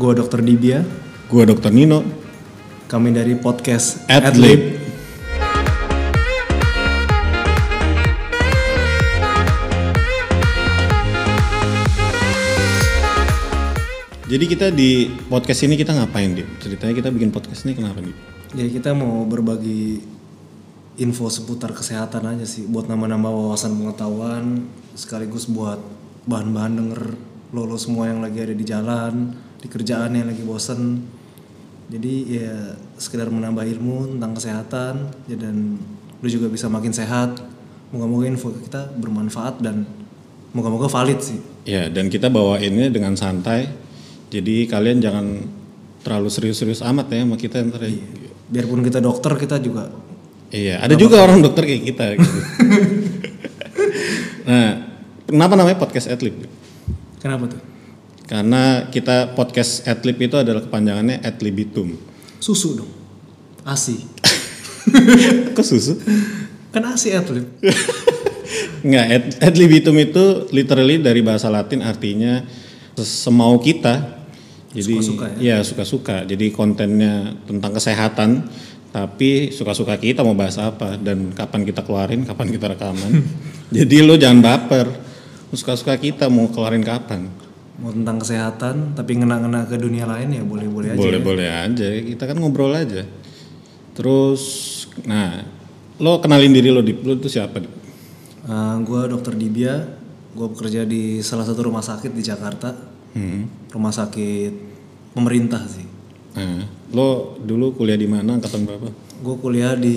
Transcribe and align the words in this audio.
Gua 0.00 0.16
Dokter 0.16 0.40
Dibia, 0.40 0.80
Gua 1.28 1.44
Dokter 1.44 1.68
Nino. 1.68 2.00
kami 2.88 3.12
dari 3.12 3.36
podcast 3.36 4.00
Adlib. 4.08 4.80
Jadi 14.24 14.44
kita 14.48 14.72
di 14.72 15.12
podcast 15.28 15.68
ini 15.68 15.76
kita 15.76 15.92
ngapain, 15.92 16.32
Dip? 16.32 16.48
Ceritanya 16.64 16.96
kita 16.96 17.12
bikin 17.12 17.28
podcast 17.28 17.68
ini 17.68 17.76
kenapa, 17.76 18.00
Dip? 18.00 18.16
Jadi 18.56 18.80
kita 18.80 18.96
mau 18.96 19.28
berbagi 19.28 20.00
info 20.96 21.28
seputar 21.28 21.76
kesehatan 21.76 22.24
aja 22.24 22.48
sih, 22.48 22.64
buat 22.64 22.88
nambah-nambah 22.88 23.32
wawasan 23.36 23.76
pengetahuan, 23.76 24.64
sekaligus 24.96 25.44
buat 25.44 25.76
bahan-bahan 26.24 26.72
denger 26.72 27.02
lo 27.52 27.68
lo 27.68 27.76
semua 27.76 28.08
yang 28.08 28.24
lagi 28.24 28.40
ada 28.40 28.54
di 28.56 28.64
jalan, 28.64 29.14
di 29.60 29.68
kerjaan 29.68 30.16
yang 30.16 30.28
lagi 30.28 30.42
bosen. 30.42 31.04
Jadi 31.90 32.14
ya 32.38 32.74
sekedar 32.96 33.28
menambah 33.28 33.66
ilmu 33.66 34.16
tentang 34.16 34.32
kesehatan, 34.34 34.94
ya 35.26 35.36
dan 35.36 35.76
lu 36.20 36.28
juga 36.28 36.48
bisa 36.48 36.66
makin 36.66 36.94
sehat. 36.94 37.38
Moga-moga 37.90 38.30
info 38.30 38.54
kita 38.54 38.94
bermanfaat 38.94 39.58
dan 39.58 39.82
moga-moga 40.54 40.86
valid 40.86 41.18
sih. 41.18 41.42
Ya, 41.66 41.90
dan 41.90 42.06
kita 42.06 42.30
bawainnya 42.30 42.86
dengan 42.88 43.18
santai. 43.18 43.66
Jadi 44.30 44.70
kalian 44.70 45.02
jangan 45.02 45.26
terlalu 46.06 46.30
serius-serius 46.30 46.86
amat 46.86 47.10
ya 47.10 47.26
sama 47.26 47.34
kita 47.34 47.66
ntar 47.66 47.82
ya. 47.82 47.90
Biarpun 48.46 48.86
kita 48.86 49.02
dokter, 49.02 49.34
kita 49.34 49.58
juga 49.58 49.90
Iya, 50.50 50.82
ada 50.82 50.94
juga 50.98 51.22
orang 51.22 51.38
dokter 51.46 51.62
kayak 51.62 51.82
kita. 51.86 52.06
Gitu. 52.18 52.38
nah, 54.50 54.70
kenapa 55.30 55.54
namanya 55.54 55.78
podcast 55.78 56.10
Adlib? 56.10 56.42
kenapa 57.22 57.46
tuh? 57.46 57.69
Karena 58.30 58.86
kita 58.86 59.34
podcast 59.34 59.82
Adlib 59.90 60.22
itu 60.22 60.38
adalah 60.38 60.62
kepanjangannya 60.62 61.18
Adlibitum. 61.26 61.98
Susu 62.38 62.78
dong. 62.78 62.90
ASI. 63.66 64.06
Kok 65.58 65.66
susu? 65.66 65.98
Kan 66.70 66.86
ASI 66.86 67.10
atlet. 67.10 67.42
Enggak, 68.86 69.06
ad, 69.18 69.26
adlibitum 69.50 69.98
itu 69.98 70.46
literally 70.54 71.02
dari 71.02 71.20
bahasa 71.26 71.50
Latin 71.50 71.82
artinya 71.82 72.46
semau 72.94 73.58
kita. 73.58 74.22
Jadi 74.70 75.02
Suka-suka 75.02 75.26
ya 75.42 75.66
suka-suka. 75.66 76.16
Jadi 76.30 76.54
kontennya 76.54 77.34
tentang 77.50 77.74
kesehatan, 77.74 78.46
tapi 78.94 79.50
suka-suka 79.50 79.98
kita 79.98 80.22
mau 80.22 80.38
bahas 80.38 80.62
apa 80.62 80.94
dan 80.94 81.34
kapan 81.34 81.66
kita 81.66 81.82
keluarin, 81.82 82.22
kapan 82.22 82.54
kita 82.54 82.70
rekaman. 82.70 83.12
Jadi 83.76 83.96
lo 84.06 84.14
jangan 84.14 84.38
baper. 84.38 84.86
Suka-suka 85.50 85.98
kita 85.98 86.30
mau 86.30 86.46
keluarin 86.54 86.86
kapan. 86.86 87.39
Mau 87.80 87.96
tentang 87.96 88.20
kesehatan, 88.20 88.92
tapi 88.92 89.16
ngena-ngena 89.16 89.64
ke 89.64 89.80
dunia 89.80 90.04
lain 90.04 90.36
ya 90.36 90.44
boleh-boleh 90.44 90.92
aja. 90.92 91.00
Boleh-boleh 91.00 91.48
aja. 91.48 91.86
Kita 92.04 92.28
kan 92.28 92.36
ngobrol 92.36 92.76
aja. 92.76 93.08
Terus 93.96 94.42
nah, 95.08 95.40
lo 95.96 96.20
kenalin 96.20 96.52
diri 96.52 96.68
lo 96.68 96.84
di 96.84 96.92
lo 96.92 97.16
itu 97.16 97.32
siapa? 97.32 97.60
Dip? 97.60 97.72
gue 98.80 99.00
dokter 99.06 99.36
Dibia, 99.36 99.76
gue 100.34 100.46
bekerja 100.50 100.82
di 100.84 101.22
salah 101.24 101.46
satu 101.46 101.68
rumah 101.68 101.84
sakit 101.84 102.12
di 102.12 102.22
Jakarta. 102.24 102.76
Hmm. 103.16 103.48
Rumah 103.72 103.92
sakit 103.92 104.52
pemerintah 105.16 105.62
sih. 105.66 105.86
Nah, 106.36 106.62
lo 106.94 107.38
dulu 107.42 107.74
kuliah 107.74 107.98
di 107.98 108.06
mana 108.06 108.38
angkatan 108.38 108.62
berapa? 108.66 108.88
Gue 109.20 109.36
kuliah 109.40 109.74
di 109.74 109.96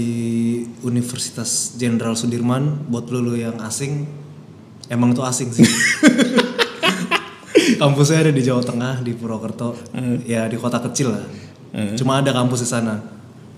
Universitas 0.83 1.77
Jenderal 1.77 2.15
Sudirman. 2.17 2.89
Buat 2.89 3.11
lo 3.13 3.19
lo 3.21 3.33
yang 3.37 3.59
asing, 3.61 4.07
emang 4.89 5.13
itu 5.13 5.23
asing 5.23 5.49
sih. 5.51 5.67
Kampusnya 7.81 8.27
ada 8.27 8.31
di 8.33 8.41
Jawa 8.43 8.61
Tengah, 8.63 9.01
di 9.01 9.11
Purwokerto. 9.15 9.75
Ya 10.27 10.47
di 10.47 10.55
kota 10.59 10.79
kecil 10.83 11.13
lah. 11.15 11.25
Cuma 11.97 12.19
ada 12.19 12.31
kampus 12.31 12.63
di 12.63 12.69
sana. 12.69 13.01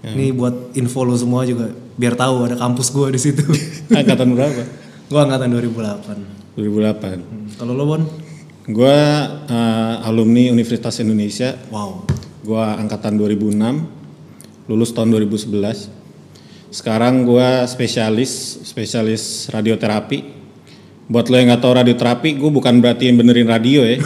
Ini 0.06 0.30
buat 0.38 0.78
info 0.78 1.02
lo 1.02 1.18
semua 1.18 1.50
juga, 1.50 1.74
biar 1.98 2.14
tahu 2.14 2.46
ada 2.46 2.54
kampus 2.54 2.94
gue 2.94 3.08
di 3.10 3.20
situ. 3.20 3.42
Angkatan 3.90 4.38
berapa? 4.38 4.86
gue 5.06 5.22
angkatan 5.22 5.50
2008. 5.54 6.58
2008. 6.58 6.58
Hmm, 6.58 7.46
Kalau 7.62 7.74
lo 7.78 7.86
Bon? 7.86 8.02
Gua 8.66 8.98
eh, 9.46 9.96
alumni 10.10 10.50
Universitas 10.50 10.98
Indonesia. 10.98 11.54
Wow. 11.70 12.10
Gua 12.42 12.74
angkatan 12.82 13.14
2006. 13.14 14.66
Lulus 14.66 14.90
tahun 14.90 15.14
2011. 15.14 16.74
Sekarang 16.74 17.22
gua 17.30 17.70
spesialis 17.70 18.66
spesialis 18.66 19.54
radioterapi. 19.54 20.45
Buat 21.06 21.30
lo 21.30 21.38
yang 21.38 21.54
nggak 21.54 21.62
tahu 21.62 21.74
radioterapi, 21.78 22.30
gue 22.38 22.52
bukan 22.52 22.82
berarti 22.82 23.14
benerin 23.14 23.46
radio 23.46 23.86
ya. 23.86 24.02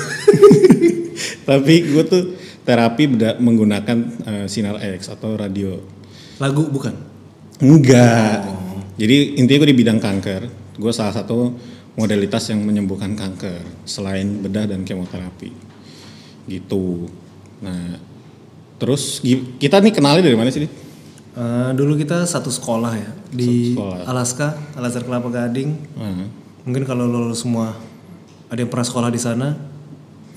Tapi 1.49 1.73
gue 1.87 2.03
tuh 2.03 2.23
terapi 2.67 3.03
beda- 3.09 3.37
menggunakan 3.39 3.97
eh, 4.27 4.45
sinar 4.51 4.77
X 4.99 5.07
atau 5.09 5.39
radio. 5.39 5.79
Lagu 6.37 6.67
bukan? 6.67 6.93
Enggak. 7.63 8.45
Jadi 8.99 9.39
intinya 9.39 9.63
gue 9.63 9.69
di 9.71 9.79
bidang 9.79 9.99
kanker. 9.99 10.41
Gue 10.75 10.91
salah 10.91 11.15
satu 11.15 11.55
modalitas 11.95 12.47
yang 12.51 12.63
menyembuhkan 12.63 13.15
kanker 13.15 13.83
selain 13.83 14.43
bedah 14.43 14.67
dan 14.67 14.83
kemoterapi. 14.83 15.51
Gitu. 16.47 17.07
Nah, 17.63 17.99
terus 18.79 19.19
kita 19.59 19.79
nih 19.79 19.91
kenalnya 19.95 20.23
dari 20.27 20.35
mana 20.35 20.51
sih? 20.51 20.67
Eh, 21.39 21.69
dulu 21.75 21.95
kita 21.95 22.27
satu 22.27 22.51
sekolah 22.51 22.93
ya 22.95 23.11
di 23.31 23.71
sekolah. 23.71 24.03
Alaska, 24.03 24.47
Al 24.75 24.83
Azhar 24.83 25.03
Kelapa 25.07 25.31
Gading. 25.31 25.69
Nah, 25.95 26.27
Mungkin 26.69 26.85
kalau 26.85 27.09
lo 27.09 27.33
semua 27.33 27.73
ada 28.45 28.61
yang 28.61 28.69
pernah 28.69 28.85
sekolah 28.85 29.09
di 29.09 29.17
sana, 29.17 29.57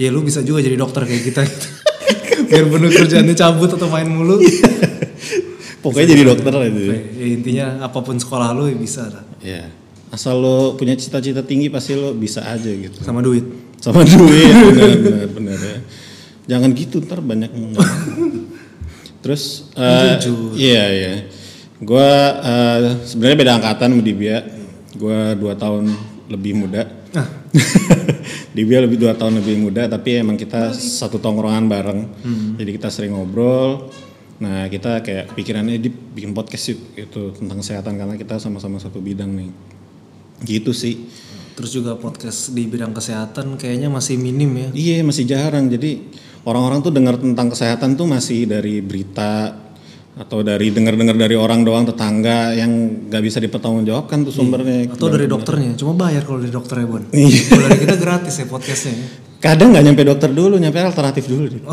ya 0.00 0.09
lu 0.09 0.25
bisa 0.25 0.41
juga 0.41 0.65
jadi 0.65 0.81
dokter 0.81 1.04
kayak 1.04 1.22
kita. 1.28 1.44
gitu. 1.44 1.69
Biar 2.48 2.65
penuh 2.72 2.88
kerjaannya 2.88 3.37
cabut 3.37 3.69
atau 3.69 3.88
main 3.93 4.09
mulu. 4.09 4.41
pokoknya 5.84 6.16
jadi 6.16 6.22
dokter 6.25 6.48
aja. 6.56 6.72
Ya, 6.72 7.26
intinya 7.28 7.66
apa 7.84 8.00
pun 8.00 8.16
sekolah 8.16 8.56
lu 8.56 8.65
ya 8.72 8.76
bisa 8.81 9.12
lah. 9.12 9.25
Ya. 9.44 9.69
Asal 10.09 10.41
lo 10.41 10.72
punya 10.81 10.97
cita-cita 10.97 11.44
tinggi 11.44 11.69
pasti 11.69 12.00
lo 12.00 12.16
bisa 12.16 12.41
aja 12.48 12.72
gitu. 12.72 13.04
Sama 13.04 13.21
duit. 13.21 13.44
Sama 13.76 14.00
duit, 14.00 14.56
benar, 14.72 14.88
benar, 15.04 15.28
benar 15.37 15.59
ya. 15.60 15.78
Jangan 16.56 16.72
gitu 16.72 17.04
ntar 17.04 17.21
banyak 17.21 17.53
yang. 17.53 17.76
Terus, 19.21 19.69
eh, 19.76 20.16
iya 20.56 20.84
iya. 20.88 21.15
Gue 21.76 22.09
sebenarnya 23.04 23.37
beda 23.37 23.53
angkatan 23.60 23.88
sama 23.92 24.00
Dibia. 24.00 24.38
Gue 24.97 25.34
dua 25.37 25.60
tahun 25.60 26.12
lebih 26.28 26.53
muda. 26.59 26.87
Ah. 27.16 27.28
Dibia 28.56 28.84
lebih 28.84 29.00
dua 29.00 29.16
tahun 29.16 29.41
lebih 29.41 29.56
muda, 29.59 29.88
tapi 29.88 30.21
emang 30.21 30.37
kita 30.37 30.77
satu 30.77 31.16
tongkrongan 31.16 31.66
bareng. 31.66 32.00
Jadi 32.60 32.71
kita 32.77 32.88
sering 32.93 33.16
ngobrol. 33.16 33.88
Nah 34.43 34.66
kita 34.66 35.06
kayak 35.06 35.38
pikirannya 35.38 35.78
di 35.78 35.88
bikin 35.88 36.34
podcast 36.34 36.75
gitu 36.75 37.31
tentang 37.31 37.62
kesehatan 37.62 37.94
karena 37.94 38.15
kita 38.19 38.43
sama-sama 38.43 38.83
satu 38.83 38.99
bidang 38.99 39.31
nih. 39.31 39.50
Gitu 40.43 40.75
sih. 40.75 41.06
Terus 41.53 41.71
juga 41.71 41.94
podcast 41.94 42.50
di 42.50 42.66
bidang 42.66 42.91
kesehatan 42.97 43.54
kayaknya 43.60 43.93
masih 43.93 44.16
minim 44.19 44.50
ya. 44.56 44.69
Iya 44.75 45.06
masih 45.06 45.25
jarang. 45.28 45.71
Jadi 45.71 46.10
orang-orang 46.43 46.83
tuh 46.83 46.93
dengar 46.93 47.21
tentang 47.21 47.53
kesehatan 47.53 47.94
tuh 47.94 48.09
masih 48.10 48.50
dari 48.50 48.83
berita 48.83 49.53
atau 50.12 50.45
dari 50.45 50.69
dengar-dengar 50.69 51.17
dari 51.17 51.33
orang 51.33 51.65
doang 51.65 51.89
tetangga 51.89 52.53
yang 52.53 52.69
nggak 53.09 53.23
bisa 53.25 53.41
dipertanggungjawabkan 53.41 54.28
tuh 54.28 54.33
sumbernya. 54.33 54.93
Atau 54.93 55.09
dari 55.09 55.25
dokternya, 55.25 55.73
cuma 55.81 55.97
bayar 55.97 56.28
kalau 56.28 56.45
dari 56.45 56.53
dokternya 56.53 56.87
Bon. 56.87 57.03
Iya. 57.09 57.41
Kalau 57.49 57.67
dari 57.73 57.81
kita 57.81 57.97
gratis 57.97 58.34
ya 58.37 58.47
podcastnya. 58.47 58.93
ya. 58.93 59.06
Kadang 59.41 59.72
nggak 59.72 59.84
nyampe 59.89 60.03
dokter 60.05 60.31
dulu, 60.31 60.55
nyampe 60.61 60.78
alternatif 60.84 61.25
dulu. 61.27 61.45
Dit. 61.49 61.65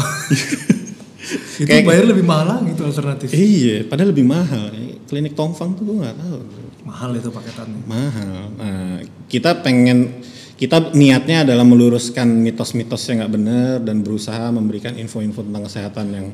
Itu 1.60 1.76
bayar 1.84 2.08
lebih 2.08 2.24
mahal 2.24 2.64
gitu 2.72 2.88
alternatif. 2.88 3.28
iya, 3.36 3.84
padahal 3.84 4.16
lebih 4.16 4.26
mahal. 4.26 4.72
Klinik 5.06 5.36
Tongfang 5.36 5.76
tuh 5.76 5.84
gue 5.92 5.96
nggak 6.00 6.16
tahu. 6.16 6.40
Mahal 6.88 7.12
itu 7.20 7.30
paketannya. 7.30 7.84
Mahal. 7.86 8.42
Nah, 8.56 8.98
kita 9.30 9.62
pengen 9.62 10.24
kita 10.59 10.92
niatnya 10.92 11.47
adalah 11.47 11.64
meluruskan 11.64 12.28
mitos-mitos 12.28 13.08
yang 13.08 13.24
nggak 13.24 13.31
benar 13.31 13.74
dan 13.80 14.04
berusaha 14.04 14.51
memberikan 14.51 14.92
info-info 15.00 15.48
tentang 15.48 15.63
kesehatan 15.63 16.06
yang 16.12 16.28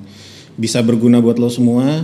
bisa 0.57 0.81
berguna 0.81 1.21
buat 1.21 1.37
lo 1.37 1.45
semua, 1.45 2.01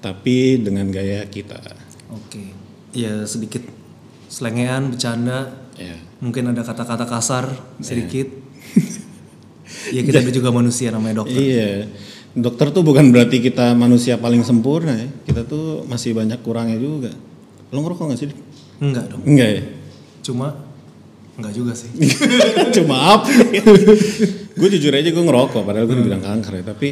tapi 0.00 0.56
dengan 0.56 0.88
gaya 0.88 1.20
kita. 1.28 1.60
Oke. 2.08 2.56
Ya 2.96 3.28
sedikit 3.28 3.60
selengean, 4.32 4.96
bercanda. 4.96 5.68
Ya. 5.76 6.00
Mungkin 6.24 6.48
ada 6.48 6.64
kata-kata 6.64 7.04
kasar 7.04 7.52
sedikit. 7.84 8.32
ya 9.94 10.00
kita 10.00 10.32
juga 10.32 10.48
manusia 10.48 10.88
namanya 10.88 11.28
dokter. 11.28 11.44
Iya. 11.44 11.92
Dokter 12.40 12.72
tuh 12.72 12.80
bukan 12.80 13.12
berarti 13.12 13.36
kita 13.36 13.76
manusia 13.76 14.16
paling 14.16 14.40
sempurna 14.48 14.96
ya. 14.96 15.08
Kita 15.28 15.44
tuh 15.44 15.84
masih 15.84 16.16
banyak 16.16 16.40
kurangnya 16.40 16.80
juga. 16.80 17.12
Lo 17.68 17.84
ngerokok 17.84 18.16
gak 18.16 18.20
sih? 18.24 18.32
Enggak 18.80 19.12
dong. 19.12 19.28
Enggak 19.28 19.48
ya? 19.60 19.62
Cuma 20.24 20.69
enggak 21.40 21.54
juga 21.56 21.72
sih. 21.72 21.90
Cuma 22.76 23.18
apa? 23.18 23.28
gue 24.50 24.68
jujur 24.76 24.92
aja 24.92 25.08
gue 25.08 25.24
ngerokok 25.24 25.62
padahal 25.64 25.88
gue 25.88 25.96
dibilang 26.04 26.22
kanker 26.22 26.60
ya. 26.60 26.64
Tapi 26.70 26.88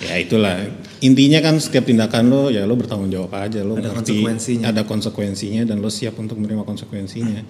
ya 0.00 0.14
itulah. 0.16 0.56
Intinya 1.04 1.44
kan 1.44 1.60
setiap 1.60 1.84
tindakan 1.84 2.32
lo 2.32 2.48
ya 2.48 2.64
lo 2.64 2.74
bertanggung 2.74 3.12
jawab 3.12 3.36
aja. 3.36 3.60
Lo 3.60 3.76
Ada 3.76 3.92
ngerti 3.92 4.24
konsekuensinya. 4.24 4.64
ada 4.72 4.82
konsekuensinya 4.88 5.62
dan 5.68 5.84
lo 5.84 5.92
siap 5.92 6.16
untuk 6.16 6.40
menerima 6.40 6.64
konsekuensinya. 6.64 7.40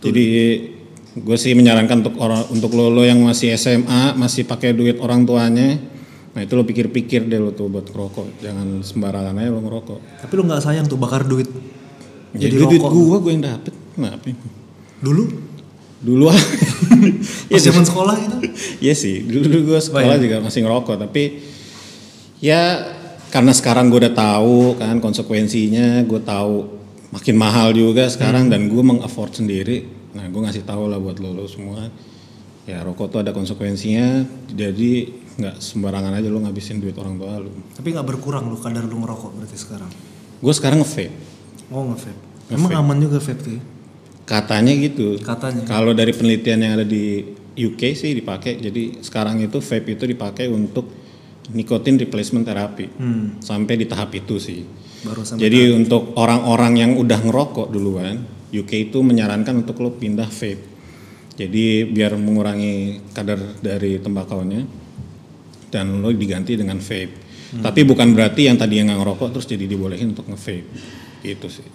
Jadi 0.00 0.24
gue 1.14 1.36
sih 1.38 1.54
menyarankan 1.54 2.02
untuk 2.02 2.18
orang 2.18 2.42
untuk 2.50 2.74
lo, 2.74 2.90
lo 2.90 3.06
yang 3.06 3.22
masih 3.22 3.54
SMA 3.54 4.18
masih 4.18 4.42
pakai 4.50 4.74
duit 4.74 4.98
orang 4.98 5.22
tuanya 5.22 5.78
nah 6.34 6.42
itu 6.42 6.58
lo 6.58 6.66
pikir-pikir 6.66 7.30
deh 7.30 7.38
lo 7.38 7.54
tuh 7.54 7.70
buat 7.70 7.86
ngerokok 7.86 8.42
jangan 8.42 8.82
sembarangan 8.82 9.38
aja 9.38 9.54
lo 9.54 9.62
ngerokok 9.62 10.26
Tapi 10.26 10.32
lu 10.34 10.42
nggak 10.50 10.62
sayang 10.66 10.90
tuh 10.90 10.98
bakar 10.98 11.22
duit. 11.22 11.46
jadi 12.34 12.58
Jadi 12.58 12.66
duit 12.66 12.82
gue 12.82 13.16
gue 13.22 13.30
yang 13.30 13.44
dapet 13.46 13.70
kenapa 13.94 14.26
Dulu 14.98 15.22
dulu 16.04 16.28
ah 16.28 16.36
pas 17.50 17.62
zaman 17.64 17.84
sekolah 17.88 18.16
itu. 18.20 18.36
Iya 18.84 18.94
sih, 18.94 19.24
dulu 19.24 19.72
gue 19.72 19.80
sekolah 19.80 20.20
juga 20.20 20.44
masih 20.44 20.60
ngerokok, 20.60 20.96
tapi 21.08 21.40
ya 22.44 22.84
karena 23.32 23.50
sekarang 23.56 23.88
gue 23.88 24.04
udah 24.04 24.14
tahu 24.14 24.76
kan 24.76 25.00
konsekuensinya, 25.00 26.04
gue 26.04 26.20
tahu 26.20 26.68
makin 27.10 27.34
mahal 27.40 27.72
juga 27.72 28.04
sekarang 28.06 28.52
dan 28.52 28.68
gue 28.68 28.82
mengafford 28.84 29.40
sendiri. 29.40 29.88
Nah, 30.14 30.30
gue 30.30 30.40
ngasih 30.44 30.62
tahu 30.62 30.86
lah 30.86 31.00
buat 31.02 31.18
lo, 31.18 31.34
lo 31.34 31.48
semua. 31.48 31.90
Ya 32.64 32.80
rokok 32.80 33.10
tuh 33.10 33.20
ada 33.20 33.34
konsekuensinya, 33.34 34.24
jadi 34.52 35.10
nggak 35.34 35.56
sembarangan 35.58 36.14
aja 36.14 36.28
lo 36.30 36.38
ngabisin 36.46 36.78
duit 36.78 36.94
orang 36.94 37.18
tua 37.18 37.42
lo. 37.42 37.50
Tapi 37.74 37.90
nggak 37.90 38.06
berkurang 38.06 38.46
lu 38.46 38.56
kadar 38.60 38.86
lu 38.86 39.02
ngerokok 39.02 39.30
berarti 39.40 39.56
sekarang. 39.58 39.90
Gue 40.38 40.54
sekarang 40.54 40.84
nge-vape, 40.84 41.12
Oh 41.72 41.82
nge-vape. 41.90 42.20
Emang 42.52 42.72
aman 42.76 43.00
juga 43.00 43.18
vape 43.18 43.40
tuh 43.40 43.52
ya? 43.56 43.62
Katanya 44.24 44.72
gitu. 44.76 45.20
Katanya. 45.20 45.64
Kalau 45.68 45.92
dari 45.92 46.12
penelitian 46.16 46.58
yang 46.64 46.72
ada 46.80 46.86
di 46.88 47.22
UK 47.54 47.94
sih 47.94 48.12
dipakai, 48.16 48.58
jadi 48.58 49.00
sekarang 49.04 49.40
itu 49.44 49.60
vape 49.62 49.94
itu 49.94 50.04
dipakai 50.08 50.50
untuk 50.50 50.90
nikotin 51.52 52.00
replacement 52.00 52.44
terapi. 52.48 52.86
Hmm. 52.96 53.38
Sampai 53.38 53.76
di 53.76 53.86
tahap 53.86 54.10
itu 54.16 54.40
sih. 54.40 54.64
Baru 55.04 55.20
sampai 55.22 55.44
Jadi 55.44 55.76
untuk 55.76 56.16
orang-orang 56.16 56.72
yang 56.80 56.92
udah 56.96 57.20
ngerokok 57.20 57.68
duluan, 57.68 58.24
UK 58.50 58.90
itu 58.90 59.04
menyarankan 59.04 59.60
untuk 59.60 59.78
lo 59.84 59.92
pindah 59.92 60.28
vape. 60.32 60.72
Jadi 61.34 61.90
biar 61.90 62.14
mengurangi 62.14 63.02
kadar 63.10 63.58
dari 63.58 63.98
tembakaunya 63.98 64.62
dan 65.68 66.00
lo 66.00 66.08
diganti 66.14 66.56
dengan 66.56 66.80
vape. 66.80 67.12
Hmm. 67.54 67.62
Tapi 67.62 67.80
bukan 67.84 68.16
berarti 68.16 68.48
yang 68.48 68.56
tadi 68.56 68.80
yang 68.80 68.88
nggak 68.88 69.00
ngerokok 69.04 69.28
terus 69.36 69.46
jadi 69.46 69.68
dibolehin 69.68 70.16
untuk 70.16 70.26
nge-vape. 70.26 70.66
Gitu 71.22 71.46
sih. 71.50 71.68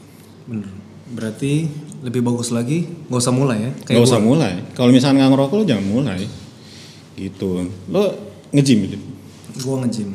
Bener. 0.50 0.90
Berarti 1.10 1.66
lebih 2.00 2.22
bagus 2.22 2.54
lagi 2.54 2.86
nggak 3.10 3.20
usah 3.20 3.34
mulai 3.34 3.58
ya? 3.66 3.72
Gak 3.92 4.04
usah 4.06 4.22
mulai. 4.22 4.62
Kalau 4.78 4.94
misalnya 4.94 5.26
nggak 5.26 5.32
ngerokok 5.36 5.56
lo 5.58 5.64
jangan 5.66 5.86
mulai. 5.86 6.22
Gitu. 7.18 7.50
Lo 7.90 8.04
nge-gym 8.54 8.80
gitu. 8.88 8.98
Gua 9.60 9.84
nge-gym. 9.84 10.10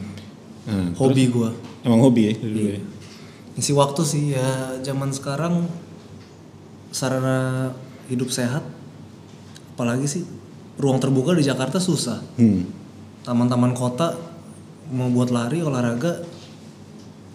Nah, 0.64 0.88
Hobi 0.96 1.28
gua. 1.28 1.52
emang 1.84 2.00
hobi 2.00 2.32
ya 2.32 2.32
dulu 2.40 2.56
Iya. 2.56 2.72
ya. 2.78 2.80
Isi 3.54 3.72
waktu 3.76 4.02
sih 4.02 4.24
ya 4.32 4.48
zaman 4.80 5.12
sekarang 5.12 5.68
sarana 6.88 7.70
hidup 8.08 8.32
sehat 8.32 8.64
apalagi 9.74 10.06
sih 10.06 10.22
ruang 10.78 10.96
terbuka 11.02 11.34
di 11.34 11.44
Jakarta 11.44 11.76
susah. 11.76 12.22
Hmm. 12.38 12.64
Taman-taman 13.26 13.74
kota 13.74 14.14
mau 14.88 15.10
buat 15.10 15.28
lari 15.28 15.60
olahraga 15.60 16.22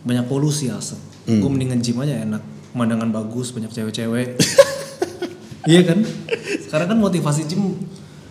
banyak 0.02 0.26
polusi 0.26 0.72
asap. 0.72 0.98
Gue 1.30 1.46
mending 1.46 1.78
nge-gym 1.78 2.00
aja 2.02 2.16
enak. 2.26 2.42
Pemandangan 2.72 3.10
bagus, 3.10 3.52
banyak 3.52 3.72
cewek-cewek. 3.74 4.38
iya 5.72 5.82
kan? 5.86 6.06
Sekarang 6.66 6.88
kan 6.96 6.98
motivasi 7.02 7.50
gym 7.50 7.76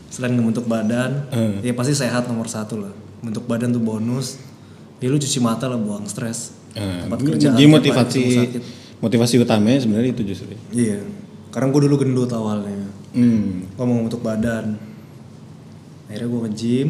selain 0.08 0.34
ngebentuk 0.34 0.64
badan, 0.66 1.28
ya 1.60 1.74
pasti 1.76 1.94
sehat 1.94 2.26
nomor 2.30 2.46
satu 2.46 2.80
lah. 2.80 2.92
Bentuk 3.20 3.44
badan 3.50 3.74
tuh 3.74 3.82
bonus. 3.82 4.38
Ya 4.98 5.10
lu 5.10 5.18
cuci 5.18 5.38
mata 5.38 5.70
lah 5.70 5.78
buang 5.78 6.06
stres. 6.10 6.54
Nah, 6.74 7.06
Tempat 7.06 7.18
jadi 7.38 7.64
motivasi 7.70 8.22
motivasi 8.98 9.34
utamanya 9.38 9.78
sebenarnya 9.82 10.10
itu 10.10 10.22
justru. 10.26 10.54
Iya. 10.74 11.02
Karena 11.54 11.70
gue 11.70 11.80
dulu 11.86 11.96
gendut 12.02 12.30
awalnya. 12.34 12.90
Hmm. 13.14 13.64
Gue 13.72 13.84
mau 13.86 14.02
bentuk 14.04 14.20
badan. 14.20 14.76
Akhirnya 16.10 16.28
gue 16.28 16.40
nge-gym. 16.50 16.88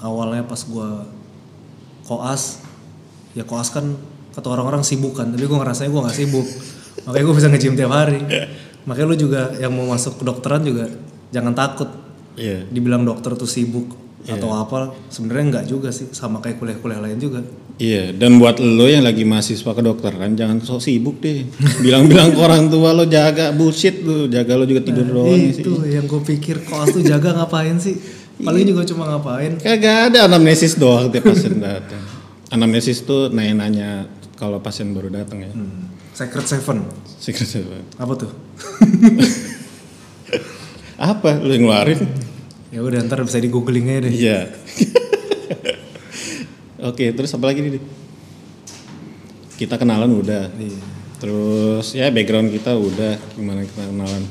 Awalnya 0.00 0.44
pas 0.44 0.60
gue 0.60 0.88
koas. 2.04 2.62
Ya 3.32 3.44
koas 3.48 3.72
kan 3.72 3.96
kata 4.34 4.46
orang-orang 4.50 4.82
sibuk 4.82 5.18
kan. 5.18 5.30
Tapi 5.30 5.44
gue 5.46 5.58
ngerasanya 5.58 5.90
gue 5.90 6.02
gak 6.06 6.16
sibuk. 6.16 6.46
Makanya 7.06 7.24
gue 7.24 7.34
bisa 7.36 7.48
nge-gym 7.48 7.74
tiap 7.78 7.92
hari. 7.92 8.20
Makanya 8.86 9.06
lu 9.06 9.16
juga 9.16 9.42
yang 9.60 9.72
mau 9.74 9.86
masuk 9.90 10.20
kedokteran 10.20 10.64
juga 10.64 10.88
jangan 11.30 11.54
takut. 11.54 11.88
Iya. 12.38 12.66
Dibilang 12.70 13.04
dokter 13.04 13.34
tuh 13.36 13.50
sibuk 13.50 13.90
atau 14.24 14.52
apa. 14.54 14.94
Sebenarnya 15.12 15.44
enggak 15.44 15.64
juga 15.68 15.88
sih. 15.90 16.08
Sama 16.14 16.38
kayak 16.38 16.60
kuliah-kuliah 16.62 17.00
lain 17.02 17.18
juga. 17.20 17.40
Iya, 17.80 18.12
dan 18.12 18.36
buat 18.36 18.60
lo 18.60 18.84
yang 18.92 19.08
lagi 19.08 19.24
mahasiswa 19.24 19.72
kedokteran 19.72 20.36
jangan 20.36 20.60
sok 20.60 20.84
sibuk 20.84 21.16
deh. 21.24 21.48
Bilang-bilang 21.80 22.36
ke 22.36 22.40
orang 22.44 22.68
tua 22.68 22.92
lo 22.92 23.08
jaga 23.08 23.56
bullshit 23.56 24.04
lo, 24.04 24.28
jaga 24.28 24.52
lo 24.60 24.68
juga 24.68 24.84
tidur 24.84 25.08
doang 25.08 25.48
sih. 25.48 25.64
Itu 25.64 25.80
yang 25.88 26.04
gue 26.04 26.20
pikir 26.20 26.68
koas 26.68 26.92
tuh 26.92 27.00
jaga 27.00 27.32
ngapain 27.32 27.80
sih? 27.80 27.96
Paling 28.36 28.68
juga 28.68 28.84
cuma 28.84 29.08
ngapain. 29.08 29.56
Kagak 29.56 30.12
ada 30.12 30.28
anamnesis 30.28 30.76
doang 30.76 31.08
tiap 31.08 31.32
pasien 31.32 31.56
datang. 31.56 32.04
Anamnesis 32.52 33.00
tuh 33.00 33.32
nanya-nanya 33.32 34.04
kalau 34.40 34.56
pasien 34.64 34.96
baru 34.96 35.12
datang 35.12 35.44
ya. 35.44 35.52
Hmm. 35.52 35.92
Secret 36.16 36.48
Seven. 36.48 36.88
Secret 37.20 37.44
Seven. 37.44 37.84
Apa 38.00 38.12
tuh? 38.16 38.32
Apa 41.12 41.36
lo 41.44 41.52
yang 41.52 41.68
ngeluarin? 41.68 42.00
Ya 42.72 42.80
udah 42.80 43.04
ntar 43.04 43.20
bisa 43.20 43.36
di 43.36 43.52
googling 43.52 43.92
aja 43.92 44.08
deh. 44.08 44.12
Iya. 44.16 44.38
Oke, 46.88 47.12
terus 47.12 47.28
apa 47.36 47.52
lagi 47.52 47.60
nih? 47.60 47.76
Kita 49.60 49.76
kenalan 49.76 50.08
udah. 50.16 50.48
Iya. 50.56 50.80
Terus 51.20 51.92
ya 51.92 52.08
background 52.08 52.48
kita 52.48 52.72
udah 52.72 53.20
gimana 53.36 53.68
kita 53.68 53.84
kenalan. 53.84 54.24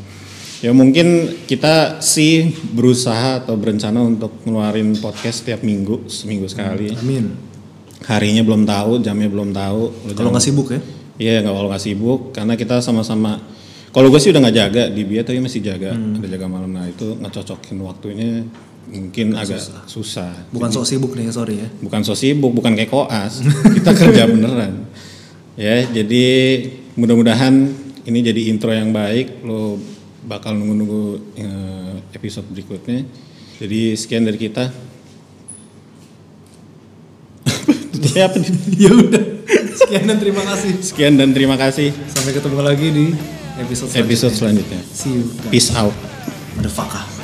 Ya 0.59 0.73
mungkin 0.73 1.38
kita 1.45 2.01
sih 2.01 2.51
berusaha 2.73 3.45
atau 3.45 3.53
berencana 3.56 4.01
untuk 4.01 4.33
ngeluarin 4.44 4.97
podcast 4.97 5.45
setiap 5.45 5.61
minggu, 5.61 6.09
seminggu 6.09 6.50
sekali. 6.50 6.97
Amin. 6.97 7.48
Harinya 8.07 8.43
belum 8.47 8.63
tahu, 8.63 9.03
jamnya 9.03 9.27
belum 9.27 9.51
tahu. 9.51 10.13
Kalau 10.15 10.31
nggak 10.31 10.43
sibuk 10.43 10.71
ya? 10.71 10.79
Iya 11.19 11.43
nggak 11.43 11.51
kalau 11.51 11.67
nggak 11.67 11.83
sibuk 11.83 12.19
karena 12.31 12.53
kita 12.55 12.79
sama-sama. 12.79 13.43
Kalau 13.89 14.07
gue 14.07 14.21
sih 14.21 14.31
udah 14.31 14.39
nggak 14.45 14.55
jaga 14.55 14.83
di 14.87 15.01
Bia 15.03 15.25
tapi 15.25 15.41
masih 15.41 15.59
jaga, 15.65 15.97
ada 15.97 16.27
jaga 16.29 16.45
malam. 16.47 16.71
Nah 16.71 16.87
itu 16.87 17.17
ngecocokin 17.19 17.77
waktunya 17.83 18.45
mungkin 18.89 19.35
agak 19.37 19.61
susah. 19.85 20.31
Bukan 20.49 20.69
sok 20.73 20.85
sibuk 20.87 21.11
nih, 21.13 21.29
sorry 21.29 21.61
ya. 21.61 21.67
Bukan 21.83 22.01
so 22.01 22.17
sibuk, 22.17 22.55
bukan 22.55 22.73
kayak 22.73 22.89
koas. 22.89 23.43
kita 23.77 23.91
kerja 23.93 24.25
beneran. 24.25 24.87
Ya 25.59 25.83
jadi 25.85 26.25
mudah-mudahan 26.95 27.53
ini 28.07 28.19
jadi 28.23 28.41
intro 28.49 28.73
yang 28.73 28.95
baik. 28.95 29.43
Lo 29.45 29.77
bakal 30.25 30.57
nunggu-nunggu 30.57 31.03
eh, 31.37 31.95
episode 32.15 32.47
berikutnya. 32.49 33.05
Jadi 33.59 33.93
sekian 33.99 34.23
dari 34.23 34.39
kita. 34.39 34.88
Ya, 37.99 38.31
ya 38.87 38.91
udah. 38.95 39.23
Sekian 39.75 40.06
dan 40.07 40.18
terima 40.21 40.44
kasih. 40.45 40.71
Sekian 40.79 41.13
dan 41.19 41.29
terima 41.35 41.56
kasih. 41.59 41.91
Sampai 42.07 42.31
ketemu 42.31 42.59
lagi 42.61 42.87
di 42.94 43.06
episode 43.59 43.89
selanjutnya. 43.91 44.07
Episode 44.07 44.33
selanjutnya. 44.35 44.81
See 44.94 45.11
you. 45.19 45.23
Peace 45.51 45.71
out. 45.75 45.95
Motherfucker. 46.56 47.19